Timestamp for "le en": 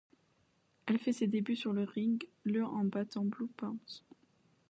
2.43-2.85